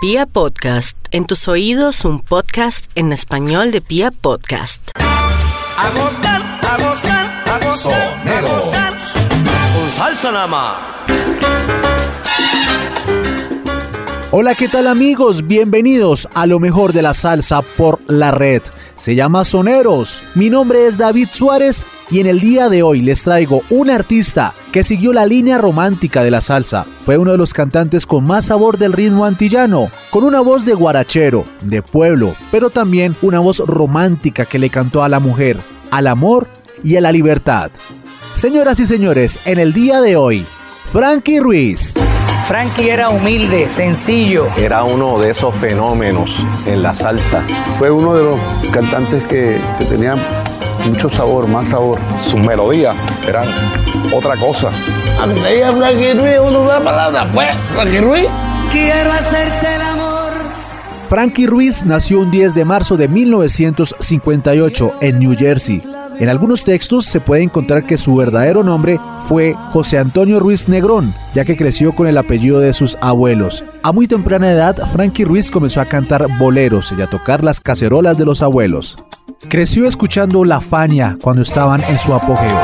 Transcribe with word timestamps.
Pia 0.00 0.26
Podcast, 0.26 0.96
en 1.10 1.26
tus 1.26 1.48
oídos 1.48 2.04
un 2.04 2.20
podcast 2.20 2.88
en 2.94 3.12
español 3.12 3.72
de 3.72 3.80
Pia 3.80 4.12
Podcast. 4.12 4.92
A 4.96 5.90
gozar, 5.90 6.40
a 6.40 6.76
gozar, 6.76 7.44
a 7.48 7.58
gozar, 7.64 8.20
Soneros. 8.22 8.50
a 8.76 8.90
gozar. 8.90 8.94
Con 9.74 9.90
salsa 9.96 10.30
nada 10.30 10.46
más. 10.46 10.76
Hola, 14.30 14.54
¿qué 14.54 14.68
tal 14.68 14.88
amigos? 14.88 15.46
Bienvenidos 15.46 16.28
a 16.34 16.46
lo 16.46 16.60
mejor 16.60 16.92
de 16.92 17.00
la 17.00 17.14
salsa 17.14 17.62
por 17.62 17.98
la 18.08 18.30
red. 18.30 18.60
Se 18.94 19.14
llama 19.14 19.42
Soneros. 19.42 20.22
Mi 20.34 20.50
nombre 20.50 20.84
es 20.86 20.98
David 20.98 21.28
Suárez 21.32 21.86
y 22.10 22.20
en 22.20 22.26
el 22.26 22.38
día 22.38 22.68
de 22.68 22.82
hoy 22.82 23.00
les 23.00 23.22
traigo 23.22 23.62
un 23.70 23.88
artista 23.88 24.52
que 24.70 24.84
siguió 24.84 25.14
la 25.14 25.24
línea 25.24 25.56
romántica 25.56 26.22
de 26.22 26.30
la 26.30 26.42
salsa. 26.42 26.86
Fue 27.00 27.16
uno 27.16 27.32
de 27.32 27.38
los 27.38 27.54
cantantes 27.54 28.04
con 28.04 28.26
más 28.26 28.44
sabor 28.44 28.76
del 28.76 28.92
ritmo 28.92 29.24
antillano, 29.24 29.90
con 30.10 30.24
una 30.24 30.40
voz 30.40 30.66
de 30.66 30.74
guarachero, 30.74 31.46
de 31.62 31.80
pueblo, 31.80 32.36
pero 32.50 32.68
también 32.68 33.16
una 33.22 33.40
voz 33.40 33.60
romántica 33.60 34.44
que 34.44 34.58
le 34.58 34.68
cantó 34.68 35.02
a 35.02 35.08
la 35.08 35.20
mujer, 35.20 35.58
al 35.90 36.06
amor 36.06 36.48
y 36.84 36.96
a 36.96 37.00
la 37.00 37.12
libertad. 37.12 37.70
Señoras 38.34 38.78
y 38.78 38.84
señores, 38.84 39.40
en 39.46 39.58
el 39.58 39.72
día 39.72 40.02
de 40.02 40.16
hoy, 40.16 40.44
Frankie 40.92 41.40
Ruiz. 41.40 41.94
Frankie 42.48 42.88
era 42.88 43.10
humilde, 43.10 43.68
sencillo. 43.68 44.48
era 44.56 44.82
uno 44.82 45.18
de 45.18 45.28
esos 45.28 45.54
fenómenos 45.56 46.34
en 46.64 46.82
la 46.82 46.94
salsa. 46.94 47.42
fue 47.78 47.90
uno 47.90 48.14
de 48.14 48.24
los 48.24 48.40
cantantes 48.72 49.22
que, 49.24 49.60
que 49.78 49.84
tenía 49.84 50.14
mucho 50.88 51.10
sabor, 51.10 51.46
más 51.46 51.68
sabor. 51.68 51.98
Sus 52.22 52.40
melodías 52.40 52.96
eran 53.28 53.46
otra 54.14 54.34
cosa. 54.36 54.70
Diga 55.26 55.72
Frankie 55.72 56.14
Ruiz 56.14 56.40
una 56.40 56.80
palabra, 56.80 57.28
pues, 57.34 57.48
Frankie 57.74 58.00
Ruiz. 58.00 58.28
Quiero 58.72 59.12
hacerte 59.12 59.74
el 59.74 59.82
amor. 59.82 60.32
Frankie 61.08 61.46
Ruiz 61.46 61.84
nació 61.84 62.20
un 62.20 62.30
10 62.30 62.54
de 62.54 62.64
marzo 62.64 62.96
de 62.96 63.08
1958 63.08 64.94
en 65.02 65.18
New 65.18 65.36
Jersey. 65.36 65.82
En 66.20 66.28
algunos 66.28 66.64
textos 66.64 67.06
se 67.06 67.20
puede 67.20 67.42
encontrar 67.42 67.86
que 67.86 67.96
su 67.96 68.16
verdadero 68.16 68.64
nombre 68.64 68.98
fue 69.26 69.54
José 69.70 69.98
Antonio 69.98 70.40
Ruiz 70.40 70.68
Negrón, 70.68 71.14
ya 71.32 71.44
que 71.44 71.56
creció 71.56 71.94
con 71.94 72.08
el 72.08 72.18
apellido 72.18 72.58
de 72.58 72.72
sus 72.72 72.98
abuelos. 73.00 73.62
A 73.84 73.92
muy 73.92 74.08
temprana 74.08 74.50
edad, 74.50 74.76
Frankie 74.92 75.24
Ruiz 75.24 75.50
comenzó 75.50 75.80
a 75.80 75.84
cantar 75.84 76.26
boleros 76.38 76.92
y 76.96 77.02
a 77.02 77.06
tocar 77.06 77.44
las 77.44 77.60
cacerolas 77.60 78.18
de 78.18 78.24
los 78.24 78.42
abuelos. 78.42 78.96
Creció 79.48 79.86
escuchando 79.86 80.44
La 80.44 80.60
Fania 80.60 81.16
cuando 81.22 81.42
estaban 81.42 81.84
en 81.84 81.98
su 82.00 82.12
apogeo. 82.12 82.58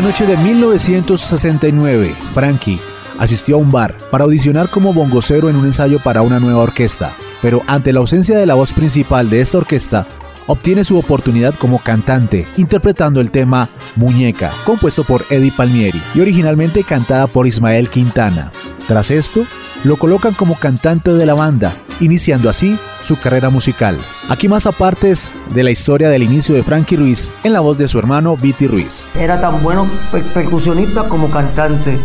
Una 0.00 0.08
noche 0.08 0.24
de 0.24 0.38
1969, 0.38 2.14
Frankie 2.32 2.80
asistió 3.18 3.56
a 3.56 3.58
un 3.58 3.70
bar 3.70 3.98
para 4.10 4.24
audicionar 4.24 4.70
como 4.70 4.94
bongocero 4.94 5.50
en 5.50 5.56
un 5.56 5.66
ensayo 5.66 5.98
para 5.98 6.22
una 6.22 6.40
nueva 6.40 6.62
orquesta, 6.62 7.12
pero 7.42 7.62
ante 7.66 7.92
la 7.92 8.00
ausencia 8.00 8.38
de 8.38 8.46
la 8.46 8.54
voz 8.54 8.72
principal 8.72 9.28
de 9.28 9.42
esta 9.42 9.58
orquesta, 9.58 10.08
obtiene 10.46 10.84
su 10.84 10.96
oportunidad 10.98 11.54
como 11.54 11.80
cantante, 11.82 12.48
interpretando 12.56 13.20
el 13.20 13.30
tema 13.30 13.68
Muñeca, 13.94 14.52
compuesto 14.64 15.04
por 15.04 15.26
Eddie 15.28 15.52
Palmieri 15.52 16.00
y 16.14 16.20
originalmente 16.20 16.82
cantada 16.82 17.26
por 17.26 17.46
Ismael 17.46 17.90
Quintana. 17.90 18.52
Tras 18.88 19.10
esto, 19.10 19.44
lo 19.84 19.98
colocan 19.98 20.32
como 20.32 20.58
cantante 20.58 21.12
de 21.12 21.26
la 21.26 21.34
banda, 21.34 21.76
iniciando 22.00 22.48
así 22.50 22.78
su 23.00 23.16
carrera 23.18 23.50
musical. 23.50 23.98
Aquí 24.28 24.48
más 24.48 24.66
apartes 24.66 25.30
de 25.54 25.62
la 25.62 25.70
historia 25.70 26.08
del 26.08 26.22
inicio 26.22 26.54
de 26.54 26.62
Frankie 26.62 26.96
Ruiz 26.96 27.32
en 27.44 27.52
la 27.52 27.60
voz 27.60 27.78
de 27.78 27.88
su 27.88 27.98
hermano 27.98 28.36
Viti 28.36 28.66
Ruiz. 28.66 29.08
era 29.14 29.40
tan 29.40 29.62
bueno 29.62 29.86
per- 30.10 30.24
percusionista 30.32 31.08
como 31.08 31.30
cantante 31.30 31.98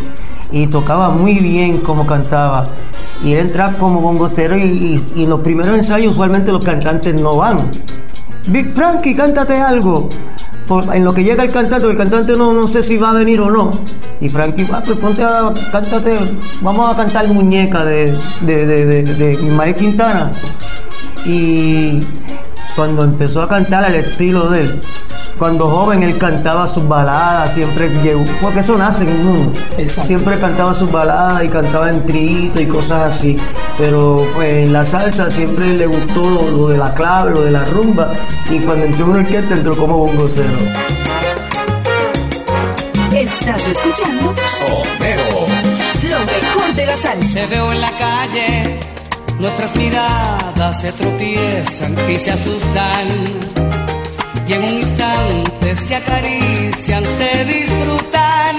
y 0.52 0.68
tocaba 0.68 1.10
muy 1.10 1.40
bien 1.40 1.80
como 1.80 2.06
cantaba. 2.06 2.68
Y 3.24 3.32
él 3.34 3.40
entraba 3.40 3.78
como 3.78 4.02
bongocero 4.02 4.58
y 4.58 5.02
en 5.16 5.30
los 5.30 5.40
primeros 5.40 5.76
ensayos 5.76 6.14
usualmente 6.14 6.52
los 6.52 6.64
cantantes 6.64 7.20
no 7.20 7.38
van. 7.38 7.72
Big 8.48 8.74
Frankie, 8.76 9.16
cántate 9.16 9.56
algo. 9.58 10.10
En 10.68 11.04
lo 11.04 11.14
que 11.14 11.24
llega 11.24 11.44
el 11.44 11.52
cantante, 11.52 11.88
el 11.88 11.96
cantante 11.96 12.36
no, 12.36 12.52
no 12.52 12.68
sé 12.68 12.82
si 12.82 12.98
va 12.98 13.12
a 13.12 13.14
venir 13.14 13.40
o 13.40 13.52
no. 13.52 13.72
Y 14.20 14.30
Frankie, 14.30 14.68
ah, 14.74 14.82
pues 14.84 14.98
ponte 14.98 15.24
a, 15.24 15.54
cántate, 15.72 16.18
vamos 16.62 16.92
a 16.92 16.96
cantar 16.96 17.28
Muñeca 17.28 17.86
de, 17.86 18.18
de, 18.42 18.66
de, 18.66 18.86
de, 18.86 19.04
de 19.04 19.76
Quintana. 19.76 20.32
Y 21.26 22.00
cuando 22.76 23.04
empezó 23.04 23.42
a 23.42 23.48
cantar 23.48 23.86
al 23.86 23.96
estilo 23.96 24.50
de 24.50 24.62
él, 24.62 24.82
cuando 25.38 25.68
joven 25.68 26.02
él 26.02 26.18
cantaba 26.18 26.68
sus 26.68 26.88
baladas, 26.88 27.54
siempre 27.54 27.90
llegó, 28.02 28.24
porque 28.42 28.62
eso 28.62 28.78
nace 28.78 29.04
en 29.04 29.28
uno. 29.28 29.52
Siempre 29.86 30.40
cantaba 30.40 30.74
sus 30.74 30.92
baladas 30.92 31.44
y 31.44 31.50
cantaba 31.50 31.90
en 31.90 32.06
trito 32.06 32.60
y 32.60 32.68
cosas 32.68 33.16
así. 33.16 33.38
Pero 33.78 34.26
pues, 34.34 34.54
en 34.54 34.74
la 34.74 34.86
salsa 34.86 35.30
siempre 35.30 35.78
le 35.78 35.86
gustó 35.86 36.30
lo, 36.30 36.50
lo 36.50 36.68
de 36.70 36.78
la 36.78 36.94
clave, 36.94 37.32
lo 37.32 37.42
de 37.42 37.52
la 37.52 37.66
rumba. 37.66 38.14
Y 38.50 38.60
cuando 38.60 38.86
entró 38.86 39.06
en 39.06 39.12
una 39.12 39.20
orquesta 39.20 39.54
entró 39.56 39.76
como 39.76 39.98
bongocero. 39.98 40.50
Estás 43.14 43.68
escuchando 43.68 44.36
Soneros. 44.46 45.50
lo 46.04 46.20
mejor 46.20 46.74
de 46.76 46.86
la 46.86 46.98
salsa. 46.98 47.34
Te 47.34 47.48
veo 47.48 47.72
en 47.74 47.82
la 47.82 47.92
calle, 47.92 48.80
nuestras 49.40 49.76
miradas 49.76 50.82
se 50.82 50.92
tropiezan 50.94 51.96
y 52.10 52.20
se 52.20 52.32
asustan. 52.32 53.08
Y 54.48 54.54
en 54.54 54.64
un 54.64 54.74
instante 54.74 55.76
se 55.76 55.96
acarician, 55.96 57.04
se 57.04 57.46
disfrutan 57.46 58.56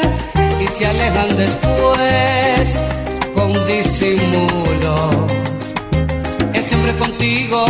y 0.61 0.67
se 0.67 0.87
alejan 0.87 1.37
después 1.37 2.79
con 3.47 3.67
disimulo. 3.67 5.27
Siempre 6.69 6.93
contigo 6.99 7.65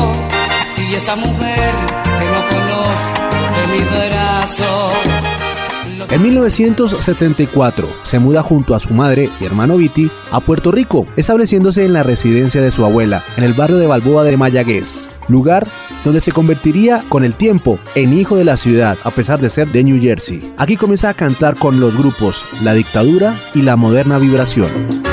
y 0.78 0.94
esa 0.94 1.16
mujer 1.16 1.74
que 2.18 2.26
no 2.26 2.40
conozco 2.50 3.20
de 3.56 3.76
mi 3.76 3.84
brazo. 3.84 4.92
En 6.08 6.22
1974 6.22 7.88
se 8.02 8.18
muda 8.18 8.42
junto 8.42 8.74
a 8.74 8.80
su 8.80 8.94
madre 8.94 9.28
y 9.40 9.44
hermano 9.44 9.76
Viti 9.76 10.10
a 10.30 10.40
Puerto 10.40 10.72
Rico, 10.72 11.06
estableciéndose 11.16 11.84
en 11.84 11.92
la 11.92 12.02
residencia 12.02 12.62
de 12.62 12.70
su 12.70 12.84
abuela, 12.84 13.22
en 13.36 13.44
el 13.44 13.52
barrio 13.52 13.76
de 13.76 13.86
Balboa 13.86 14.24
de 14.24 14.36
Mayagüez, 14.36 15.10
lugar 15.28 15.66
donde 16.04 16.20
se 16.20 16.32
convertiría 16.32 17.02
con 17.08 17.24
el 17.24 17.34
tiempo 17.34 17.78
en 17.96 18.12
hijo 18.12 18.36
de 18.36 18.44
la 18.44 18.56
ciudad 18.56 18.96
a 19.02 19.10
pesar 19.10 19.40
de 19.40 19.50
ser 19.50 19.72
de 19.72 19.84
New 19.84 20.00
Jersey. 20.00 20.54
Aquí 20.56 20.76
comienza 20.76 21.08
a 21.10 21.14
cantar 21.14 21.56
con 21.56 21.80
los 21.80 21.98
grupos 21.98 22.44
La 22.62 22.72
Dictadura 22.72 23.38
y 23.54 23.62
La 23.62 23.76
Moderna 23.76 24.18
Vibración. 24.18 25.05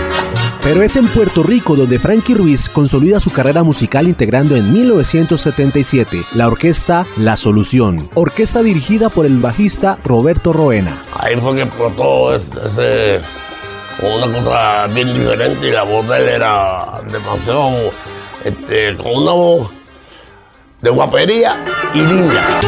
Pero 0.64 0.82
es 0.82 0.96
en 0.96 1.10
Puerto 1.10 1.44
Rico 1.44 1.76
donde 1.76 2.00
Frankie 2.00 2.36
Ruiz 2.36 2.70
consolida 2.70 3.20
su 3.20 3.32
carrera 3.32 3.64
musical 3.64 4.08
integrando 4.08 4.56
en 4.56 4.72
1977 4.72 6.24
la 6.36 6.48
orquesta 6.48 7.06
La 7.18 7.36
Solución, 7.36 8.10
orquesta 8.14 8.64
dirigida 8.64 9.10
por 9.10 9.26
el 9.26 9.40
bajista 9.40 9.98
Roberto 10.06 10.54
Roena. 10.54 11.04
Ahí 11.16 11.36
fue 11.36 11.56
que 11.56 11.64
explotó 11.64 12.34
ese, 12.34 13.20
con 14.00 14.14
una 14.14 14.40
cosa 14.40 14.88
bien 14.88 15.14
diferente 15.14 15.68
y 15.68 15.72
la 15.72 15.84
voz 15.84 16.08
de 16.08 16.18
él 16.18 16.30
era 16.30 17.02
demasiado, 17.12 17.92
este, 18.46 18.96
con 18.96 19.18
una 19.22 19.34
voz 19.34 19.70
de 20.82 20.90
guapería 20.92 21.92
y 21.94 22.00
linda. 22.00 22.62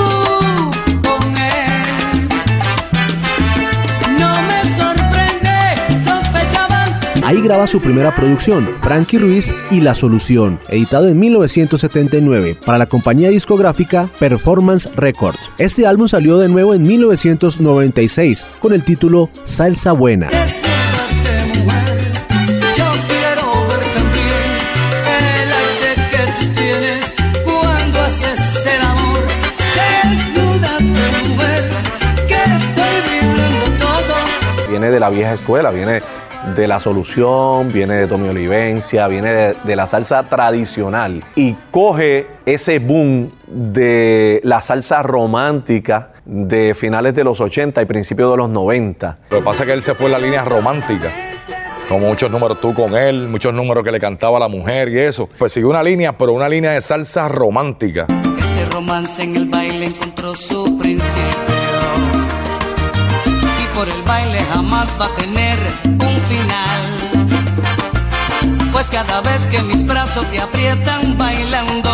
Ahí 7.25 7.41
graba 7.41 7.65
su 7.65 7.81
primera 7.81 8.13
producción, 8.13 8.75
Frankie 8.81 9.17
Ruiz 9.17 9.51
y 9.71 9.81
La 9.81 9.95
Solución, 9.95 10.59
editado 10.69 11.07
en 11.07 11.19
1979 11.19 12.55
para 12.63 12.77
la 12.77 12.85
compañía 12.85 13.29
discográfica 13.29 14.11
Performance 14.19 14.91
Records. 14.95 15.51
Este 15.57 15.87
álbum 15.87 16.07
salió 16.07 16.37
de 16.37 16.49
nuevo 16.49 16.75
en 16.75 16.83
1996 16.83 18.45
con 18.59 18.73
el 18.73 18.83
título 18.83 19.31
Salsa 19.43 19.93
Buena. 19.93 20.29
Despiértate, 20.29 21.63
mujer. 21.63 22.13
Yo 22.77 22.91
quiero 23.07 23.67
ver 23.69 23.85
también 23.97 24.45
el 25.41 25.51
aire 25.51 25.95
que 26.11 26.31
tú 26.39 26.53
tienes 26.53 27.11
cuando 27.43 28.01
haces 28.01 28.67
el 28.67 28.81
amor. 28.85 29.25
Desnúdate, 30.03 30.83
mujer, 31.27 31.69
que 32.27 32.35
estoy 32.35 32.95
viviendo 33.09 33.65
todo. 33.79 34.69
Viene 34.69 34.91
de 34.91 34.99
la 34.99 35.09
vieja 35.09 35.33
escuela, 35.33 35.71
viene 35.71 36.03
de 36.55 36.67
la 36.67 36.79
solución, 36.79 37.71
viene 37.71 37.95
de 37.95 38.07
Tommy 38.07 38.29
Olivencia, 38.29 39.07
viene 39.07 39.33
de, 39.33 39.55
de 39.63 39.75
la 39.75 39.87
salsa 39.87 40.23
tradicional 40.23 41.23
y 41.35 41.53
coge 41.71 42.27
ese 42.45 42.79
boom 42.79 43.31
de 43.47 44.41
la 44.43 44.61
salsa 44.61 45.01
romántica 45.01 46.11
de 46.25 46.75
finales 46.75 47.15
de 47.15 47.23
los 47.23 47.39
80 47.39 47.81
y 47.81 47.85
principios 47.85 48.31
de 48.31 48.37
los 48.37 48.49
90. 48.49 49.17
Lo 49.29 49.37
que 49.37 49.43
pasa 49.43 49.63
es 49.63 49.67
que 49.67 49.73
él 49.73 49.81
se 49.81 49.95
fue 49.95 50.07
en 50.07 50.11
la 50.13 50.19
línea 50.19 50.43
romántica. 50.43 51.13
Como 51.87 52.07
muchos 52.07 52.31
números 52.31 52.59
tú 52.59 52.73
con 52.73 52.95
él, 52.95 53.27
muchos 53.27 53.53
números 53.53 53.83
que 53.83 53.91
le 53.91 53.99
cantaba 53.99 54.37
a 54.37 54.39
la 54.39 54.47
mujer 54.47 54.89
y 54.89 54.99
eso. 54.99 55.29
Pues 55.37 55.53
siguió 55.53 55.69
una 55.69 55.83
línea, 55.83 56.17
pero 56.17 56.33
una 56.33 56.49
línea 56.49 56.71
de 56.71 56.81
salsa 56.81 57.27
romántica. 57.27 58.07
Este 58.37 58.65
romance 58.73 59.23
en 59.23 59.35
el 59.35 59.45
baile 59.45 59.85
encontró 59.85 60.33
su 60.33 60.77
principio. 60.79 61.64
El 63.87 64.01
baile 64.03 64.39
jamás 64.51 64.97
va 64.99 65.05
a 65.05 65.11
tener 65.11 65.57
un 65.85 66.19
final. 66.29 66.83
Pues 68.71 68.89
cada 68.89 69.21
vez 69.21 69.45
que 69.45 69.61
mis 69.61 69.85
brazos 69.85 70.27
te 70.29 70.39
aprietan 70.39 71.17
bailando, 71.17 71.89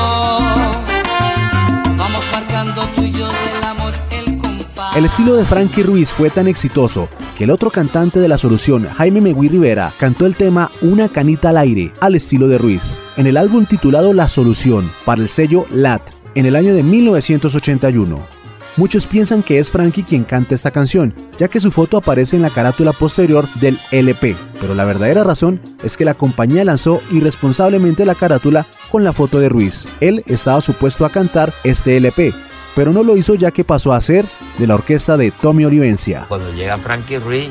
vamos 1.97 2.25
marcando 2.31 2.83
tú 2.95 3.03
y 3.03 3.11
yo 3.11 3.27
del 3.27 3.63
amor 3.65 3.93
el 4.11 4.37
compás. 4.37 4.95
El 4.95 5.05
estilo 5.05 5.35
de 5.35 5.45
Frankie 5.45 5.83
Ruiz 5.83 6.11
fue 6.13 6.29
tan 6.29 6.47
exitoso 6.47 7.09
que 7.37 7.43
el 7.43 7.51
otro 7.51 7.69
cantante 7.69 8.19
de 8.19 8.27
la 8.27 8.37
solución, 8.37 8.87
Jaime 8.87 9.19
Megui 9.19 9.49
Rivera, 9.49 9.93
cantó 9.99 10.25
el 10.25 10.37
tema 10.37 10.71
Una 10.81 11.09
canita 11.09 11.49
al 11.49 11.57
aire 11.57 11.91
al 11.99 12.15
estilo 12.15 12.47
de 12.47 12.57
Ruiz, 12.57 12.97
en 13.17 13.27
el 13.27 13.37
álbum 13.37 13.65
titulado 13.65 14.13
La 14.13 14.29
Solución, 14.29 14.89
para 15.05 15.21
el 15.21 15.29
sello 15.29 15.65
LAT, 15.71 16.01
en 16.35 16.45
el 16.45 16.55
año 16.55 16.73
de 16.73 16.83
1981. 16.83 18.40
Muchos 18.77 19.05
piensan 19.05 19.43
que 19.43 19.59
es 19.59 19.69
Frankie 19.69 20.03
quien 20.03 20.23
canta 20.23 20.55
esta 20.55 20.71
canción, 20.71 21.13
ya 21.37 21.49
que 21.49 21.59
su 21.59 21.71
foto 21.71 21.97
aparece 21.97 22.37
en 22.37 22.41
la 22.41 22.49
carátula 22.49 22.93
posterior 22.93 23.47
del 23.55 23.77
LP, 23.91 24.37
pero 24.61 24.75
la 24.75 24.85
verdadera 24.85 25.25
razón 25.25 25.61
es 25.83 25.97
que 25.97 26.05
la 26.05 26.13
compañía 26.13 26.63
lanzó 26.63 27.01
irresponsablemente 27.11 28.05
la 28.05 28.15
carátula 28.15 28.65
con 28.89 29.03
la 29.03 29.11
foto 29.11 29.39
de 29.39 29.49
Ruiz. 29.49 29.89
Él 29.99 30.23
estaba 30.25 30.61
supuesto 30.61 31.05
a 31.05 31.09
cantar 31.09 31.53
este 31.65 31.97
LP, 31.97 32.33
pero 32.73 32.93
no 32.93 33.03
lo 33.03 33.17
hizo 33.17 33.35
ya 33.35 33.51
que 33.51 33.65
pasó 33.65 33.91
a 33.91 33.99
ser 33.99 34.25
de 34.57 34.67
la 34.67 34.75
orquesta 34.75 35.17
de 35.17 35.31
Tommy 35.31 35.65
Olivencia. 35.65 36.25
Cuando 36.29 36.53
llega 36.53 36.77
Frankie 36.77 37.19
Ruiz, 37.19 37.49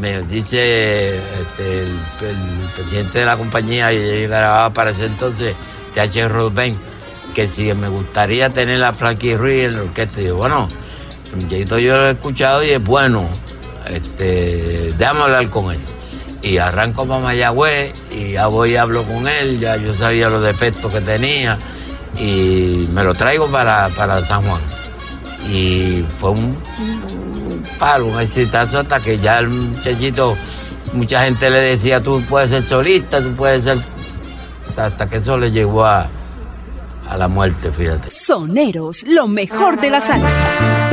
me 0.00 0.22
dice 0.22 1.16
este, 1.16 1.82
el, 1.82 2.68
presidente 2.76 3.18
de 3.18 3.26
la 3.26 3.36
compañía, 3.36 3.92
y 3.92 4.26
grababa 4.26 4.70
para 4.70 4.90
ese 4.90 5.06
entonces, 5.06 5.56
T.H. 5.94 6.28
Rubén, 6.28 6.76
que 7.34 7.48
si 7.48 7.74
me 7.74 7.88
gustaría 7.88 8.48
tener 8.48 8.82
a 8.82 8.92
Frankie 8.92 9.36
Ruiz 9.36 9.64
en 9.64 9.76
la 9.76 9.82
orquesta. 9.82 10.20
Y 10.22 10.26
yo, 10.28 10.36
bueno, 10.36 10.68
yo 11.50 11.96
lo 11.96 12.06
he 12.06 12.12
escuchado 12.12 12.62
y 12.62 12.70
es 12.70 12.82
bueno, 12.82 13.28
este, 13.88 14.92
déjame 14.96 15.20
hablar 15.20 15.50
con 15.50 15.72
él. 15.72 15.80
Y 16.40 16.58
arranco 16.58 17.06
para 17.06 17.20
Mayagüez 17.20 17.94
y 18.10 18.32
ya 18.32 18.46
voy 18.46 18.72
y 18.72 18.76
hablo 18.76 19.02
con 19.04 19.26
él, 19.26 19.60
ya 19.60 19.76
yo 19.76 19.94
sabía 19.94 20.28
los 20.28 20.42
defectos 20.42 20.92
que 20.92 21.00
tenía 21.00 21.58
y 22.18 22.86
me 22.92 23.02
lo 23.02 23.14
traigo 23.14 23.46
para, 23.48 23.88
para 23.88 24.24
San 24.24 24.42
Juan. 24.42 24.60
Y 25.48 26.04
fue 26.20 26.30
un, 26.30 26.56
un 26.78 27.62
palo, 27.78 28.06
un 28.06 28.20
exitazo 28.20 28.78
hasta 28.80 29.00
que 29.00 29.18
ya 29.18 29.38
el 29.38 29.48
muchachito, 29.48 30.36
mucha 30.92 31.24
gente 31.24 31.50
le 31.50 31.60
decía, 31.60 32.02
tú 32.02 32.22
puedes 32.28 32.50
ser 32.50 32.64
solista, 32.64 33.20
tú 33.20 33.34
puedes 33.34 33.64
ser... 33.64 33.78
Hasta 34.76 35.08
que 35.08 35.18
eso 35.18 35.38
le 35.38 35.52
llegó 35.52 35.84
a, 35.84 36.08
a 37.08 37.16
la 37.16 37.28
muerte, 37.28 37.70
fíjate. 37.70 38.10
Soneros, 38.10 39.04
lo 39.06 39.28
mejor 39.28 39.80
de 39.80 39.90
la 39.90 40.00
salsa. 40.00 40.83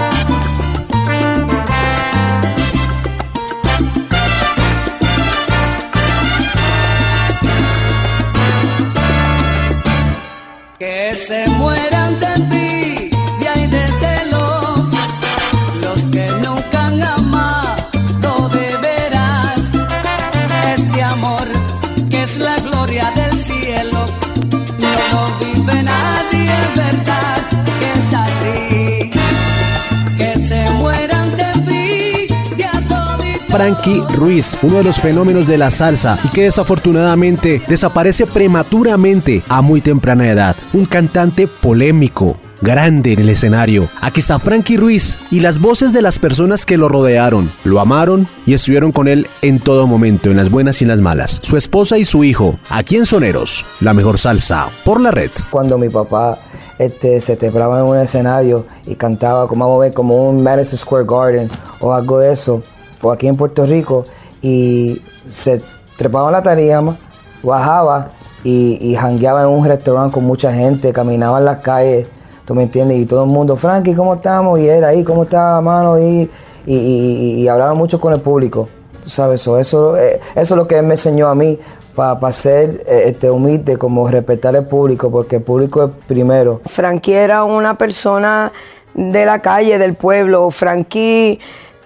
Frankie 33.51 34.01
Ruiz, 34.15 34.57
uno 34.61 34.77
de 34.77 34.85
los 34.85 35.01
fenómenos 35.01 35.45
de 35.45 35.57
la 35.57 35.69
salsa 35.71 36.17
y 36.23 36.29
que 36.29 36.43
desafortunadamente 36.43 37.61
desaparece 37.67 38.25
prematuramente 38.25 39.43
a 39.49 39.61
muy 39.61 39.81
temprana 39.81 40.31
edad. 40.31 40.55
Un 40.71 40.85
cantante 40.85 41.49
polémico, 41.49 42.37
grande 42.61 43.11
en 43.11 43.19
el 43.19 43.29
escenario. 43.29 43.89
Aquí 43.99 44.21
está 44.21 44.39
Frankie 44.39 44.77
Ruiz 44.77 45.17
y 45.31 45.41
las 45.41 45.59
voces 45.59 45.91
de 45.91 46.01
las 46.01 46.17
personas 46.17 46.65
que 46.65 46.77
lo 46.77 46.87
rodearon, 46.87 47.51
lo 47.65 47.81
amaron 47.81 48.25
y 48.45 48.53
estuvieron 48.53 48.93
con 48.93 49.09
él 49.09 49.27
en 49.41 49.59
todo 49.59 49.85
momento, 49.85 50.31
en 50.31 50.37
las 50.37 50.49
buenas 50.49 50.81
y 50.81 50.85
en 50.85 50.89
las 50.89 51.01
malas. 51.01 51.39
Su 51.43 51.57
esposa 51.57 51.97
y 51.97 52.05
su 52.05 52.23
hijo, 52.23 52.57
aquí 52.69 52.95
en 52.95 53.05
Soneros, 53.05 53.65
la 53.81 53.93
mejor 53.93 54.17
salsa, 54.17 54.69
por 54.85 55.01
la 55.01 55.11
red. 55.11 55.31
cuando 55.49 55.77
mi 55.77 55.89
papá 55.89 56.39
este, 56.79 57.19
se 57.19 57.35
trepraba 57.35 57.79
en 57.79 57.85
un 57.85 57.97
escenario 57.97 58.65
y 58.87 58.95
cantaba 58.95 59.49
como, 59.49 59.81
como 59.93 60.29
un 60.29 60.41
Madison 60.41 60.79
Square 60.79 61.05
Garden 61.05 61.49
o 61.81 61.93
algo 61.93 62.17
de 62.19 62.31
eso, 62.31 62.63
aquí 63.09 63.27
en 63.27 63.37
Puerto 63.37 63.65
Rico, 63.65 64.05
y 64.41 65.01
se 65.25 65.61
trepaba 65.97 66.27
en 66.27 66.33
la 66.33 66.43
tarima, 66.43 66.97
bajaba 67.41 68.09
y, 68.43 68.77
y 68.81 68.95
jangueaba 68.95 69.43
en 69.43 69.47
un 69.49 69.65
restaurante 69.65 70.13
con 70.13 70.25
mucha 70.25 70.51
gente, 70.53 70.91
caminaba 70.91 71.37
en 71.39 71.45
las 71.45 71.57
calles, 71.57 72.07
tú 72.45 72.53
me 72.53 72.63
entiendes, 72.63 72.97
y 72.97 73.05
todo 73.05 73.23
el 73.23 73.29
mundo, 73.29 73.55
Frankie, 73.55 73.93
¿cómo 73.95 74.15
estamos? 74.15 74.59
Y 74.59 74.67
él 74.67 74.83
ahí, 74.83 75.03
¿cómo 75.03 75.23
está, 75.23 75.61
mano? 75.61 75.97
Y, 75.99 76.29
y, 76.65 76.75
y- 76.75 77.47
hablaba 77.47 77.73
mucho 77.73 77.99
con 77.99 78.13
el 78.13 78.19
público. 78.19 78.67
Tú 79.01 79.09
sabes, 79.09 79.41
eso, 79.41 79.57
eso, 79.57 79.97
eh, 79.97 80.19
eso 80.35 80.53
es 80.53 80.57
lo 80.57 80.67
que 80.67 80.77
él 80.77 80.85
me 80.85 80.93
enseñó 80.93 81.27
a 81.27 81.33
mí 81.35 81.57
para 81.95 82.31
ser 82.31 82.83
eh, 82.87 83.03
este, 83.07 83.29
humilde, 83.31 83.77
como 83.77 84.07
respetar 84.07 84.55
al 84.55 84.67
público, 84.67 85.09
porque 85.11 85.37
el 85.37 85.41
público 85.43 85.83
es 85.85 85.91
primero. 86.07 86.61
Frankie 86.65 87.13
era 87.13 87.43
una 87.43 87.77
persona 87.77 88.51
de 88.93 89.25
la 89.25 89.39
calle, 89.39 89.77
del 89.77 89.95
pueblo. 89.95 90.49
Frankie, 90.51 91.39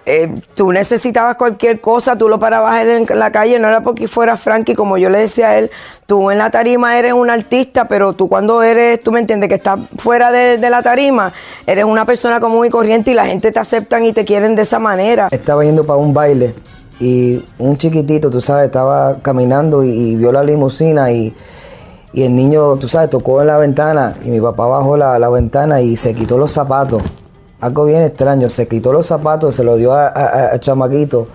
eh, 0.08 0.32
tú 0.54 0.70
necesitabas 0.70 1.36
cualquier 1.36 1.80
cosa, 1.80 2.16
tú 2.16 2.28
lo 2.28 2.38
parabas 2.38 2.86
en 2.86 3.06
la 3.18 3.32
calle, 3.32 3.58
no 3.58 3.66
era 3.66 3.82
porque 3.82 4.06
fuera 4.06 4.36
Frankie, 4.36 4.76
como 4.76 4.98
yo 4.98 5.10
le 5.10 5.18
decía 5.18 5.48
a 5.48 5.58
él, 5.58 5.72
tú 6.06 6.30
en 6.30 6.38
la 6.38 6.48
tarima 6.48 6.96
eres 6.96 7.12
un 7.12 7.28
artista, 7.28 7.88
pero 7.88 8.12
tú 8.12 8.28
cuando 8.28 8.62
eres, 8.62 9.00
tú 9.00 9.10
me 9.10 9.18
entiendes, 9.18 9.48
que 9.48 9.56
estás 9.56 9.80
fuera 9.98 10.30
de, 10.30 10.58
la 10.70 10.80
tarima, 10.80 11.32
eres 11.66 11.84
una 11.84 12.04
persona 12.04 12.38
común 12.38 12.66
y 12.66 12.70
corriente 12.70 13.10
y 13.10 13.14
la 13.14 13.26
gente 13.26 13.50
te 13.50 13.58
aceptan 13.58 14.04
y 14.04 14.12
te 14.12 14.24
quieren 14.24 14.54
de 14.54 14.62
esa 14.62 14.78
manera. 14.78 15.26
Estaba 15.32 15.64
yendo 15.64 15.84
para 15.84 15.98
un 15.98 16.14
baile 16.14 16.54
y 17.00 17.44
un 17.58 17.76
chiquitito, 17.76 18.30
tú 18.30 18.40
sabes, 18.40 18.66
estaba 18.66 19.16
caminando 19.18 19.82
y, 19.82 20.14
vio 20.14 20.30
la 20.30 20.44
limusina 20.44 21.10
y, 21.10 21.34
el 22.14 22.34
niño, 22.34 22.76
tú 22.76 22.86
sabes, 22.86 23.10
tocó 23.10 23.40
en 23.40 23.48
la 23.48 23.58
ventana 23.58 24.14
y 24.24 24.30
mi 24.30 24.40
papá 24.40 24.68
bajó 24.68 24.96
la 24.96 25.28
ventana 25.28 25.80
y 25.80 25.96
se 25.96 26.14
quitó 26.14 26.38
los 26.38 26.52
zapatos. 26.52 27.02
Algo 27.60 27.84
bien 27.86 28.02
extraño, 28.02 28.48
se 28.48 28.68
quitó 28.68 28.92
los 28.92 29.06
zapatos, 29.06 29.54
se 29.54 29.64
los 29.64 29.78
dio 29.78 29.94
a- 29.94 30.08
a- 30.08 30.58
chamaquito 30.60 31.28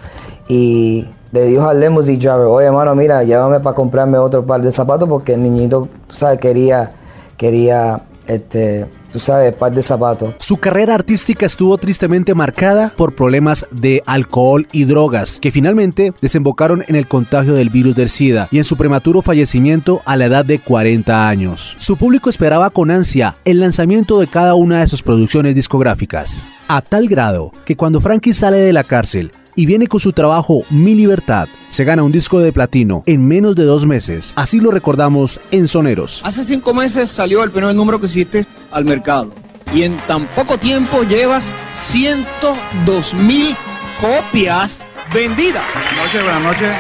y 0.48 1.08
le 1.32 1.44
dijo 1.46 1.68
al 1.68 1.80
limousine 1.80 2.18
driver, 2.20 2.46
oye 2.46 2.68
hermano, 2.68 2.94
mira, 2.94 3.24
llévame 3.24 3.60
para 3.60 3.76
comprarme 3.76 4.18
otro 4.18 4.46
par 4.46 4.62
de 4.62 4.72
zapatos 4.72 5.10
porque 5.10 5.34
el 5.34 5.42
niñito, 5.44 5.88
tú 6.08 6.16
sabes, 6.16 6.40
quería, 6.40 6.92
quería, 7.38 8.04
este, 8.28 8.88
tú 9.12 9.20
sabes, 9.20 9.54
par 9.54 9.74
de 9.74 9.84
zapatos. 9.84 10.34
Su 10.40 10.58
carrera 10.58 10.96
artística 10.96 11.46
estuvo 11.46 11.78
tristemente 11.78 12.34
marcada 12.34 12.94
por 12.96 13.16
problemas 13.16 13.68
de 13.72 14.02
alcohol 14.06 14.68
y 14.72 14.86
drogas, 14.86 15.40
que 15.40 15.52
finalmente 15.52 16.14
desembocaron 16.22 16.84
en 16.88 16.96
el 16.96 17.08
contagio 17.08 17.54
del 17.54 17.70
virus 17.70 17.96
del 17.96 18.10
SIDA 18.10 18.48
y 18.52 18.58
en 18.58 18.64
su 18.64 18.78
prematuro 18.78 19.22
fallecimiento 19.22 20.02
a 20.06 20.16
la 20.18 20.26
edad 20.26 20.46
de 20.46 20.60
40 20.60 21.28
años. 21.28 21.76
Su 21.78 21.98
público 21.98 22.30
esperaba 22.30 22.70
con 22.70 22.92
ansia 22.92 23.38
el 23.46 23.60
lanzamiento 23.60 24.20
de 24.20 24.28
cada 24.28 24.56
una 24.56 24.80
de 24.80 24.88
sus 24.88 25.02
producciones 25.02 25.56
discográficas, 25.56 26.46
a 26.68 26.82
tal 26.82 27.08
grado 27.08 27.52
que 27.66 27.76
cuando 27.76 28.02
Frankie 28.02 28.34
sale 28.34 28.58
de 28.58 28.74
la 28.74 28.84
cárcel 28.84 29.32
y 29.62 29.68
viene 29.68 29.86
con 29.86 30.00
su 30.00 30.12
trabajo 30.12 30.64
Mi 30.72 30.96
Libertad, 30.96 31.48
se 31.70 31.84
gana 31.84 32.02
un 32.02 32.12
disco 32.12 32.40
de 32.40 32.52
platino 32.52 33.04
en 33.06 33.28
menos 33.28 33.56
de 33.56 33.64
dos 33.64 33.86
meses. 33.86 34.34
Así 34.36 34.60
lo 34.60 34.72
recordamos 34.72 35.40
en 35.52 35.68
Soneros. 35.68 36.22
Hace 36.26 36.44
cinco 36.46 36.74
meses 36.74 37.12
salió 37.12 37.44
el 37.44 37.52
primer 37.52 37.76
número 37.76 38.00
que 38.00 38.08
hiciste 38.08 38.44
al 38.72 38.86
mercado 38.86 39.32
y 39.72 39.84
en 39.84 39.96
tan 40.08 40.26
poco 40.30 40.58
tiempo 40.58 41.04
llevas 41.04 41.52
102 41.76 43.14
mil 43.14 43.56
copias 44.02 44.80
vendidas. 45.14 45.64
Buenas 45.76 46.06
noches, 46.06 46.24
buenas 46.24 46.42
noches. 46.42 46.72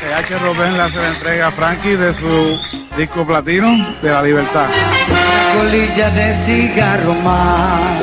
TH 0.00 0.38
Robén 0.42 0.72
le 0.72 0.80
hace 0.80 0.96
la 0.96 1.08
entrega 1.10 1.46
a 1.46 1.52
Frankie 1.52 1.94
de 1.94 2.12
su 2.12 2.58
disco 2.98 3.24
platino 3.24 3.68
de 4.02 4.10
la 4.10 4.20
libertad. 4.20 4.68
colilla 5.56 6.10
de 6.10 6.44
cigarro 6.44 7.14
más, 7.22 8.02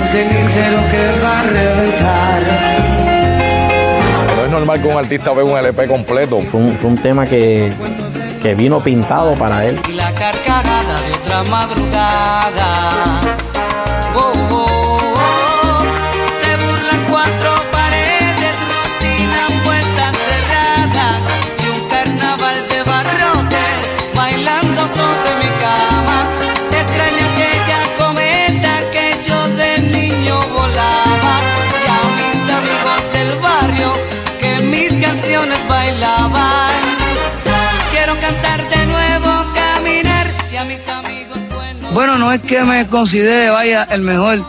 un 0.00 0.08
cenicero 0.08 0.78
que 0.90 1.20
va 1.22 1.40
a 1.40 1.42
reventar. 1.42 2.42
No 4.36 4.44
es 4.44 4.50
normal 4.50 4.82
que 4.82 4.88
un 4.88 4.96
artista 4.96 5.32
vea 5.32 5.44
un 5.44 5.56
LP 5.58 5.86
completo. 5.86 6.40
Fue 6.42 6.60
un, 6.60 6.76
fue 6.76 6.90
un 6.90 6.98
tema 6.98 7.26
que, 7.26 7.72
que 8.42 8.54
vino 8.54 8.82
pintado 8.82 9.34
para 9.34 9.66
él. 9.66 9.78
y 9.88 9.92
la 9.92 10.12
carcajada 10.14 11.00
de 11.02 11.12
otra 11.12 11.50
madrugada. 11.50 13.20
Oh, 14.16 14.32
oh. 14.52 14.79
Bueno, 41.92 42.18
no 42.18 42.32
es 42.32 42.40
que 42.40 42.62
me 42.62 42.86
considere, 42.86 43.50
vaya, 43.50 43.82
el 43.90 44.02
mejor, 44.02 44.44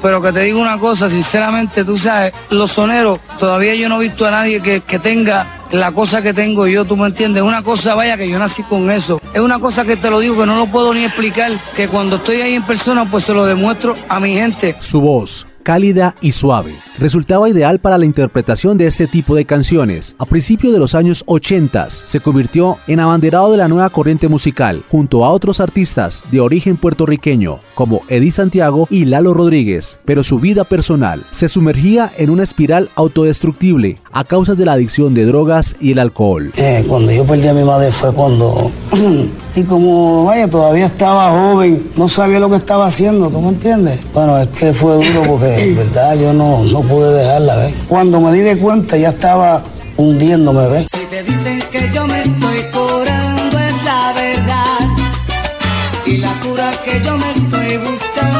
pero 0.00 0.22
que 0.22 0.32
te 0.32 0.40
digo 0.40 0.60
una 0.60 0.78
cosa, 0.78 1.10
sinceramente, 1.10 1.84
tú 1.84 1.98
sabes, 1.98 2.32
los 2.50 2.72
soneros, 2.72 3.20
todavía 3.38 3.74
yo 3.74 3.88
no 3.88 3.96
he 3.96 4.08
visto 4.08 4.26
a 4.26 4.30
nadie 4.30 4.62
que, 4.62 4.80
que 4.80 4.98
tenga 4.98 5.46
la 5.72 5.92
cosa 5.92 6.22
que 6.22 6.32
tengo 6.32 6.66
yo, 6.66 6.84
tú 6.84 6.96
me 6.96 7.06
entiendes, 7.06 7.42
una 7.42 7.62
cosa, 7.62 7.94
vaya, 7.94 8.16
que 8.16 8.28
yo 8.28 8.38
nací 8.38 8.62
con 8.62 8.90
eso. 8.90 9.20
Es 9.34 9.40
una 9.40 9.58
cosa 9.58 9.84
que 9.84 9.96
te 9.96 10.08
lo 10.08 10.20
digo, 10.20 10.38
que 10.38 10.46
no 10.46 10.56
lo 10.56 10.66
puedo 10.66 10.94
ni 10.94 11.04
explicar, 11.04 11.52
que 11.74 11.88
cuando 11.88 12.16
estoy 12.16 12.40
ahí 12.40 12.54
en 12.54 12.62
persona, 12.62 13.08
pues 13.10 13.24
se 13.24 13.34
lo 13.34 13.44
demuestro 13.44 13.96
a 14.08 14.20
mi 14.20 14.34
gente. 14.34 14.76
Su 14.80 15.00
voz, 15.00 15.46
cálida 15.66 16.14
y 16.20 16.30
suave, 16.30 16.76
resultaba 16.96 17.50
ideal 17.50 17.80
para 17.80 17.98
la 17.98 18.06
interpretación 18.06 18.78
de 18.78 18.86
este 18.86 19.08
tipo 19.08 19.34
de 19.34 19.46
canciones. 19.46 20.14
A 20.16 20.24
principios 20.24 20.72
de 20.72 20.78
los 20.78 20.94
años 20.94 21.24
80 21.26 21.90
se 21.90 22.20
convirtió 22.20 22.78
en 22.86 23.00
abanderado 23.00 23.50
de 23.50 23.56
la 23.56 23.66
nueva 23.66 23.90
corriente 23.90 24.28
musical, 24.28 24.84
junto 24.88 25.24
a 25.24 25.30
otros 25.30 25.58
artistas 25.58 26.22
de 26.30 26.38
origen 26.38 26.76
puertorriqueño, 26.76 27.58
como 27.74 28.02
Eddie 28.08 28.30
Santiago 28.30 28.86
y 28.90 29.06
Lalo 29.06 29.34
Rodríguez, 29.34 29.98
pero 30.04 30.22
su 30.22 30.38
vida 30.38 30.62
personal 30.62 31.26
se 31.32 31.48
sumergía 31.48 32.12
en 32.16 32.30
una 32.30 32.44
espiral 32.44 32.90
autodestructible 32.94 33.98
a 34.12 34.22
causa 34.22 34.54
de 34.54 34.66
la 34.66 34.74
adicción 34.74 35.14
de 35.14 35.24
drogas 35.24 35.74
y 35.80 35.90
el 35.90 35.98
alcohol. 35.98 36.52
Eh, 36.56 36.84
cuando 36.86 37.10
yo 37.10 37.24
perdí 37.24 37.48
a 37.48 37.54
mi 37.54 37.64
madre 37.64 37.90
fue 37.90 38.12
cuando... 38.12 38.70
y 39.56 39.62
como, 39.62 40.26
vaya, 40.26 40.48
todavía 40.48 40.86
estaba 40.86 41.30
joven, 41.30 41.88
no 41.96 42.08
sabía 42.08 42.38
lo 42.38 42.50
que 42.50 42.56
estaba 42.56 42.86
haciendo, 42.86 43.28
¿tú 43.30 43.40
me 43.40 43.48
entiendes? 43.48 43.98
Bueno, 44.12 44.38
es 44.38 44.48
que 44.50 44.72
fue 44.72 44.94
duro 44.94 45.22
porque, 45.26 45.55
en 45.56 45.76
verdad, 45.76 46.14
yo 46.14 46.32
no, 46.32 46.64
no 46.64 46.80
pude 46.82 47.14
dejarla, 47.14 47.56
¿ves? 47.56 47.74
Cuando 47.88 48.20
me 48.20 48.32
di 48.32 48.40
de 48.40 48.58
cuenta 48.58 48.96
ya 48.96 49.10
estaba 49.10 49.62
hundiéndome, 49.96 50.68
¿ves? 50.68 50.86
Si 50.92 51.04
te 51.06 51.22
dicen 51.22 51.60
que 51.70 51.90
yo 51.92 52.06
me 52.06 52.22
estoy 52.22 52.62
curando 52.72 53.58
es 53.58 53.84
la 53.84 54.12
verdad 54.12 54.78
y 56.04 56.16
la 56.18 56.32
cura 56.40 56.70
que 56.84 57.00
yo 57.02 57.16
me 57.16 57.30
estoy 57.30 57.76
buscando 57.78 58.35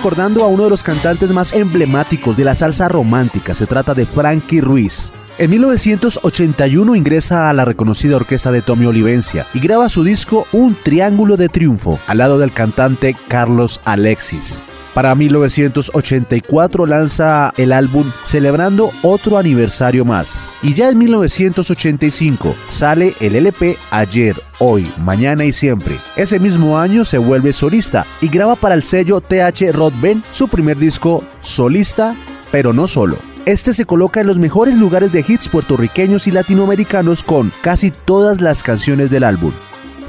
recordando 0.00 0.44
a 0.44 0.48
uno 0.48 0.64
de 0.64 0.70
los 0.70 0.82
cantantes 0.82 1.30
más 1.30 1.52
emblemáticos 1.52 2.34
de 2.34 2.46
la 2.46 2.54
salsa 2.54 2.88
romántica, 2.88 3.52
se 3.52 3.66
trata 3.66 3.92
de 3.92 4.06
Frankie 4.06 4.62
Ruiz. 4.62 5.12
En 5.36 5.50
1981 5.50 6.94
ingresa 6.94 7.50
a 7.50 7.52
la 7.52 7.66
reconocida 7.66 8.16
orquesta 8.16 8.50
de 8.50 8.62
Tommy 8.62 8.86
Olivencia 8.86 9.46
y 9.52 9.60
graba 9.60 9.90
su 9.90 10.02
disco 10.02 10.46
Un 10.52 10.74
Triángulo 10.74 11.36
de 11.36 11.50
Triunfo 11.50 12.00
al 12.06 12.16
lado 12.16 12.38
del 12.38 12.50
cantante 12.50 13.14
Carlos 13.28 13.82
Alexis. 13.84 14.62
Para 14.94 15.14
1984 15.14 16.84
lanza 16.84 17.52
el 17.56 17.72
álbum 17.72 18.10
celebrando 18.24 18.90
otro 19.02 19.38
aniversario 19.38 20.04
más. 20.04 20.52
Y 20.62 20.74
ya 20.74 20.88
en 20.88 20.98
1985 20.98 22.56
sale 22.68 23.14
el 23.20 23.36
LP 23.36 23.78
Ayer, 23.90 24.34
Hoy, 24.58 24.92
Mañana 24.98 25.44
y 25.44 25.52
Siempre. 25.52 25.96
Ese 26.16 26.40
mismo 26.40 26.78
año 26.78 27.04
se 27.04 27.18
vuelve 27.18 27.52
solista 27.52 28.04
y 28.20 28.28
graba 28.28 28.56
para 28.56 28.74
el 28.74 28.82
sello 28.82 29.20
TH 29.20 29.72
Rodben 29.72 30.24
su 30.30 30.48
primer 30.48 30.76
disco 30.76 31.24
solista, 31.40 32.16
pero 32.50 32.72
no 32.72 32.88
solo. 32.88 33.18
Este 33.46 33.72
se 33.72 33.84
coloca 33.84 34.20
en 34.20 34.26
los 34.26 34.38
mejores 34.38 34.76
lugares 34.76 35.12
de 35.12 35.24
hits 35.26 35.48
puertorriqueños 35.48 36.26
y 36.26 36.32
latinoamericanos 36.32 37.22
con 37.22 37.52
casi 37.62 37.90
todas 37.90 38.40
las 38.40 38.62
canciones 38.62 39.08
del 39.08 39.24
álbum. 39.24 39.52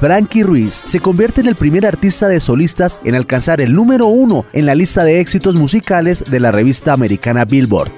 Frankie 0.02 0.42
Ruiz 0.42 0.82
se 0.84 1.00
convierte 1.00 1.42
en 1.42 1.48
el 1.48 1.56
primer 1.56 1.86
artista 1.86 2.28
de 2.28 2.40
solistas 2.40 3.00
en 3.06 3.14
alcanzar 3.14 3.62
el 3.62 3.76
número 3.76 4.08
uno 4.08 4.48
en 4.52 4.66
la 4.66 4.74
lista 4.74 5.04
de 5.04 5.20
éxitos 5.20 5.56
musicales 5.56 6.24
de 6.28 6.40
la 6.40 6.52
revista 6.52 6.92
americana 6.92 7.46
Billboard. 7.46 7.92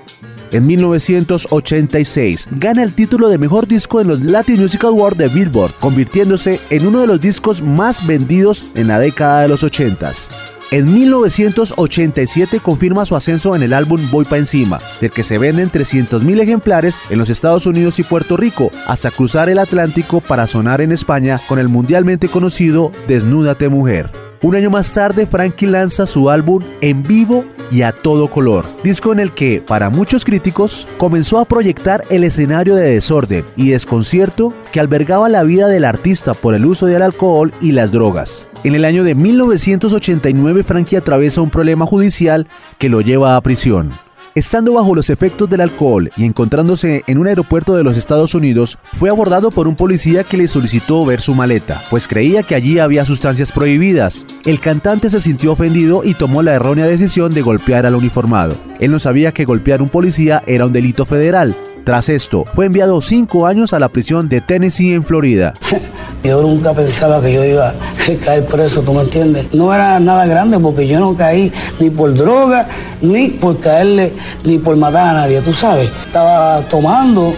En 0.51 0.67
1986 0.67 2.49
gana 2.51 2.83
el 2.83 2.93
título 2.93 3.29
de 3.29 3.37
mejor 3.37 3.69
disco 3.69 4.01
en 4.01 4.09
los 4.09 4.21
Latin 4.21 4.59
Music 4.59 4.83
Awards 4.83 5.17
de 5.17 5.29
Billboard, 5.29 5.75
convirtiéndose 5.79 6.59
en 6.69 6.85
uno 6.85 6.99
de 6.99 7.07
los 7.07 7.21
discos 7.21 7.61
más 7.61 8.05
vendidos 8.05 8.65
en 8.75 8.89
la 8.89 8.99
década 8.99 9.43
de 9.43 9.47
los 9.47 9.63
80s. 9.63 10.29
En 10.73 10.91
1987 10.91 12.59
confirma 12.59 13.05
su 13.05 13.15
ascenso 13.15 13.55
en 13.55 13.61
el 13.61 13.73
álbum 13.73 14.09
Voy 14.09 14.25
pa' 14.25 14.39
encima, 14.39 14.79
del 14.99 15.11
que 15.11 15.23
se 15.23 15.37
venden 15.37 15.71
300.000 15.71 16.41
ejemplares 16.41 16.99
en 17.11 17.19
los 17.19 17.29
Estados 17.29 17.67
Unidos 17.67 17.99
y 17.99 18.03
Puerto 18.03 18.37
Rico, 18.37 18.71
hasta 18.87 19.11
cruzar 19.11 19.49
el 19.49 19.59
Atlántico 19.59 20.19
para 20.19 20.47
sonar 20.47 20.81
en 20.81 20.91
España 20.91 21.39
con 21.47 21.59
el 21.59 21.69
mundialmente 21.69 22.27
conocido 22.27 22.91
Desnúdate 23.07 23.69
Mujer. 23.69 24.09
Un 24.41 24.55
año 24.55 24.71
más 24.71 24.91
tarde, 24.91 25.27
Frankie 25.27 25.67
lanza 25.67 26.07
su 26.07 26.31
álbum 26.31 26.63
En 26.81 27.03
vivo 27.03 27.45
y 27.69 27.83
a 27.83 27.91
todo 27.91 28.31
color, 28.31 28.65
disco 28.83 29.13
en 29.13 29.19
el 29.19 29.31
que, 29.31 29.61
para 29.61 29.91
muchos 29.91 30.25
críticos, 30.25 30.87
comenzó 30.97 31.37
a 31.37 31.45
proyectar 31.45 32.03
el 32.09 32.23
escenario 32.23 32.73
de 32.73 32.89
desorden 32.89 33.45
y 33.55 33.69
desconcierto 33.69 34.55
que 34.71 34.79
albergaba 34.79 35.29
la 35.29 35.43
vida 35.43 35.67
del 35.67 35.85
artista 35.85 36.33
por 36.33 36.55
el 36.55 36.65
uso 36.65 36.87
del 36.87 37.03
alcohol 37.03 37.53
y 37.61 37.73
las 37.73 37.91
drogas. 37.91 38.49
En 38.63 38.75
el 38.75 38.85
año 38.85 39.03
de 39.03 39.13
1989, 39.13 40.63
Frankie 40.63 40.95
atraviesa 40.95 41.41
un 41.41 41.49
problema 41.49 41.85
judicial 41.85 42.47
que 42.77 42.87
lo 42.87 43.01
lleva 43.01 43.35
a 43.35 43.41
prisión. 43.41 43.91
Estando 44.35 44.73
bajo 44.73 44.95
los 44.95 45.09
efectos 45.09 45.49
del 45.49 45.59
alcohol 45.59 46.09
y 46.15 46.23
encontrándose 46.23 47.03
en 47.05 47.17
un 47.17 47.27
aeropuerto 47.27 47.75
de 47.75 47.83
los 47.83 47.97
Estados 47.97 48.33
Unidos, 48.33 48.79
fue 48.93 49.09
abordado 49.09 49.51
por 49.51 49.67
un 49.67 49.75
policía 49.75 50.23
que 50.23 50.37
le 50.37 50.47
solicitó 50.47 51.05
ver 51.05 51.19
su 51.19 51.35
maleta, 51.35 51.83
pues 51.89 52.07
creía 52.07 52.41
que 52.41 52.55
allí 52.55 52.79
había 52.79 53.05
sustancias 53.05 53.51
prohibidas. 53.51 54.25
El 54.45 54.61
cantante 54.61 55.09
se 55.09 55.19
sintió 55.19 55.51
ofendido 55.51 56.01
y 56.05 56.13
tomó 56.13 56.41
la 56.41 56.53
errónea 56.53 56.87
decisión 56.87 57.33
de 57.33 57.41
golpear 57.41 57.85
al 57.85 57.95
uniformado. 57.95 58.57
Él 58.79 58.91
no 58.91 58.97
sabía 58.97 59.33
que 59.33 59.45
golpear 59.45 59.81
a 59.81 59.83
un 59.83 59.89
policía 59.89 60.41
era 60.47 60.65
un 60.65 60.73
delito 60.73 61.05
federal. 61.05 61.55
Tras 61.83 62.07
esto, 62.07 62.45
fue 62.53 62.65
enviado 62.65 63.01
cinco 63.01 63.45
años 63.45 63.73
a 63.73 63.79
la 63.79 63.89
prisión 63.89 64.29
de 64.29 64.39
Tennessee 64.39 64.93
en 64.93 65.03
Florida. 65.03 65.53
Yo 66.23 66.41
nunca 66.41 66.73
pensaba 66.73 67.21
que 67.21 67.33
yo 67.33 67.43
iba 67.43 67.69
a 67.69 68.23
caer 68.23 68.45
preso, 68.45 68.81
¿tú 68.81 68.93
me 68.93 69.01
entiendes? 69.01 69.53
No 69.53 69.73
era 69.75 69.99
nada 69.99 70.25
grande 70.25 70.57
porque 70.57 70.87
yo 70.87 70.99
no 70.99 71.15
caí 71.17 71.51
ni 71.79 71.89
por 71.89 72.13
droga, 72.13 72.65
ni 73.01 73.27
por 73.27 73.59
caerle, 73.59 74.13
ni 74.45 74.57
por 74.57 74.77
matar 74.77 75.07
a 75.07 75.13
nadie, 75.13 75.41
tú 75.41 75.51
sabes. 75.51 75.89
Estaba 76.05 76.61
tomando 76.69 77.33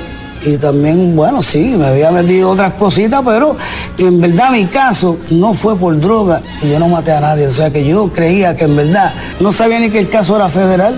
y 0.46 0.58
también, 0.58 1.16
bueno, 1.16 1.42
sí, 1.42 1.76
me 1.76 1.88
había 1.88 2.12
metido 2.12 2.52
otras 2.52 2.74
cositas, 2.74 3.24
pero 3.26 3.58
en 3.98 4.22
verdad 4.22 4.52
mi 4.52 4.66
caso 4.66 5.18
no 5.32 5.56
fue 5.56 5.76
por 5.76 6.00
droga 6.00 6.44
y 6.62 6.70
yo 6.70 6.78
no 6.78 6.88
maté 6.88 7.12
a 7.12 7.20
nadie. 7.20 7.48
O 7.48 7.52
sea 7.52 7.72
que 7.72 7.84
yo 7.84 8.10
creía 8.14 8.56
que 8.56 8.66
en 8.66 8.76
verdad 8.76 9.14
no 9.40 9.52
sabía 9.52 9.80
ni 9.80 9.90
que 9.90 9.98
el 9.98 10.10
caso 10.10 10.36
era 10.36 10.48
federal, 10.48 10.96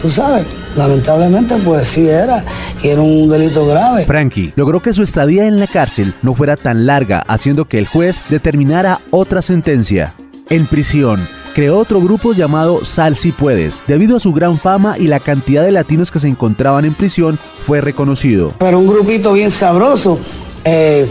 tú 0.00 0.10
sabes. 0.10 0.46
Lamentablemente, 0.76 1.56
pues 1.64 1.88
sí 1.88 2.06
era, 2.06 2.44
y 2.82 2.88
era 2.88 3.00
un 3.00 3.28
delito 3.28 3.66
grave. 3.66 4.04
Frankie 4.04 4.52
logró 4.56 4.80
que 4.80 4.92
su 4.92 5.02
estadía 5.02 5.46
en 5.46 5.58
la 5.58 5.66
cárcel 5.66 6.14
no 6.22 6.34
fuera 6.34 6.56
tan 6.56 6.86
larga, 6.86 7.20
haciendo 7.26 7.64
que 7.66 7.78
el 7.78 7.86
juez 7.86 8.24
determinara 8.28 9.00
otra 9.10 9.40
sentencia. 9.42 10.14
En 10.48 10.66
prisión, 10.66 11.26
creó 11.54 11.78
otro 11.78 12.00
grupo 12.00 12.32
llamado 12.34 12.84
Sal 12.84 13.16
Si 13.16 13.32
Puedes. 13.32 13.82
Debido 13.88 14.16
a 14.16 14.20
su 14.20 14.32
gran 14.32 14.58
fama 14.58 14.96
y 14.98 15.06
la 15.06 15.18
cantidad 15.18 15.64
de 15.64 15.72
latinos 15.72 16.10
que 16.10 16.18
se 16.18 16.28
encontraban 16.28 16.84
en 16.84 16.94
prisión, 16.94 17.38
fue 17.62 17.80
reconocido. 17.80 18.52
Pero 18.58 18.78
un 18.78 18.86
grupito 18.86 19.32
bien 19.32 19.50
sabroso. 19.50 20.18
eh, 20.64 21.08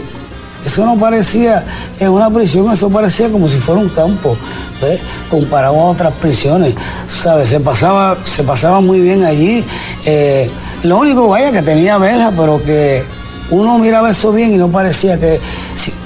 eso 0.66 0.84
no 0.84 0.98
parecía 0.98 1.64
en 2.00 2.10
una 2.10 2.28
prisión, 2.28 2.70
eso 2.72 2.90
parecía 2.90 3.30
como 3.30 3.48
si 3.48 3.56
fuera 3.56 3.80
un 3.80 3.88
campo, 3.88 4.36
¿ves? 4.82 5.00
comparado 5.30 5.76
a 5.80 5.84
otras 5.84 6.12
prisiones, 6.14 6.74
¿sabes? 7.06 7.48
Se 7.50 7.60
pasaba, 7.60 8.18
se 8.24 8.42
pasaba 8.42 8.80
muy 8.80 9.00
bien 9.00 9.24
allí. 9.24 9.64
eh, 10.04 10.50
lo 10.82 10.98
único, 10.98 11.28
vaya, 11.28 11.52
que 11.52 11.62
tenía 11.62 11.98
verja, 11.98 12.32
pero 12.36 12.62
que 12.62 13.02
uno 13.50 13.78
miraba 13.78 14.10
eso 14.10 14.32
bien 14.32 14.52
y 14.52 14.56
no 14.56 14.68
parecía 14.68 15.18
que 15.18 15.38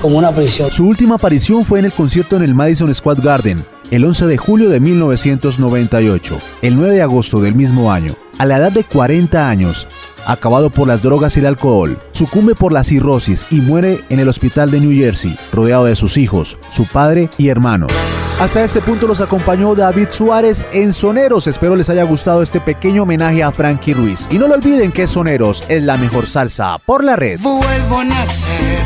como 0.02 0.18
una 0.18 0.30
prisión. 0.30 0.70
Su 0.70 0.86
última 0.86 1.14
aparición 1.14 1.64
fue 1.64 1.78
en 1.78 1.86
el 1.86 1.92
concierto 1.92 2.36
en 2.36 2.42
el 2.42 2.54
Madison 2.54 2.94
Square 2.94 3.22
Garden, 3.22 3.64
el 3.90 4.04
11 4.04 4.26
de 4.26 4.36
julio 4.36 4.68
de 4.68 4.78
1998. 4.78 6.38
El 6.62 6.76
9 6.76 6.94
de 6.94 7.02
agosto 7.02 7.40
del 7.40 7.54
mismo 7.54 7.90
año, 7.92 8.14
a 8.38 8.44
la 8.46 8.58
edad 8.58 8.72
de 8.72 8.84
40 8.84 9.48
años, 9.48 9.88
acabado 10.26 10.70
por 10.70 10.88
las 10.88 11.02
drogas 11.02 11.36
y 11.36 11.40
el 11.40 11.46
alcohol, 11.46 11.98
sucumbe 12.12 12.54
por 12.54 12.72
la 12.72 12.84
cirrosis 12.84 13.46
y 13.50 13.60
muere 13.60 14.04
en 14.08 14.20
el 14.20 14.28
hospital 14.28 14.70
de 14.70 14.80
New 14.80 14.92
Jersey, 14.92 15.36
rodeado 15.52 15.84
de 15.84 15.96
sus 15.96 16.16
hijos, 16.16 16.58
su 16.70 16.86
padre 16.86 17.30
y 17.38 17.48
hermanos. 17.48 17.92
Hasta 18.40 18.64
este 18.64 18.80
punto 18.80 19.06
los 19.06 19.20
acompañó 19.20 19.74
David 19.74 20.08
Suárez 20.10 20.66
en 20.72 20.94
Soneros. 20.94 21.46
Espero 21.46 21.76
les 21.76 21.90
haya 21.90 22.04
gustado 22.04 22.40
este 22.40 22.58
pequeño 22.58 23.02
homenaje 23.02 23.42
a 23.42 23.52
Frankie 23.52 23.92
Ruiz. 23.92 24.26
Y 24.30 24.38
no 24.38 24.48
lo 24.48 24.54
olviden 24.54 24.92
que 24.92 25.06
Soneros 25.06 25.62
es 25.68 25.84
la 25.84 25.98
mejor 25.98 26.26
salsa 26.26 26.78
por 26.78 27.04
la 27.04 27.16
red. 27.16 27.38
Vuelvo 27.40 27.98
a 27.98 28.04
nacer. 28.04 28.78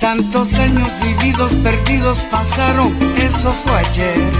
Tantos 0.00 0.54
años 0.54 0.88
vividos, 1.02 1.52
perdidos 1.54 2.18
pasaron, 2.30 2.94
eso 3.16 3.50
fue 3.64 3.72
ayer. 3.72 4.30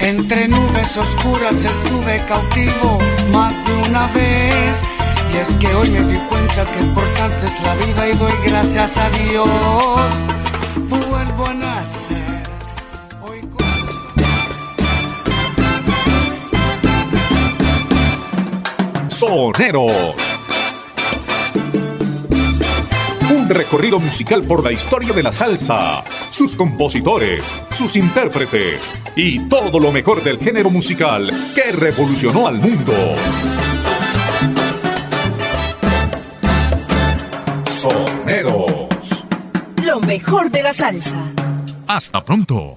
Entre 0.00 0.46
nubes 0.46 0.96
oscuras 0.96 1.64
estuve 1.64 2.24
cautivo 2.26 2.98
más 3.32 3.54
de 3.66 3.72
una 3.88 4.06
vez. 4.08 4.82
Y 5.34 5.36
es 5.38 5.54
que 5.56 5.66
hoy 5.74 5.90
me 5.90 6.00
di 6.00 6.18
cuenta 6.28 6.64
que 6.70 6.80
importante 6.80 7.46
es 7.46 7.62
la 7.62 7.74
vida 7.74 8.08
y 8.08 8.16
doy 8.16 8.32
gracias 8.46 8.96
a 8.96 9.10
Dios. 9.10 9.48
Vuelvo 10.88 11.46
a 11.46 11.54
nacer. 11.54 12.38
Soneros. 19.08 20.37
Un 23.48 23.54
recorrido 23.54 23.98
musical 23.98 24.42
por 24.42 24.62
la 24.62 24.72
historia 24.72 25.14
de 25.14 25.22
la 25.22 25.32
salsa, 25.32 26.04
sus 26.28 26.54
compositores, 26.54 27.56
sus 27.72 27.96
intérpretes 27.96 28.92
y 29.16 29.48
todo 29.48 29.80
lo 29.80 29.90
mejor 29.90 30.22
del 30.22 30.38
género 30.38 30.68
musical 30.68 31.32
que 31.54 31.72
revolucionó 31.72 32.46
al 32.46 32.58
mundo. 32.58 32.92
Soneros. 37.70 39.24
Lo 39.82 39.98
mejor 40.00 40.50
de 40.50 40.62
la 40.62 40.74
salsa. 40.74 41.32
Hasta 41.86 42.22
pronto. 42.22 42.76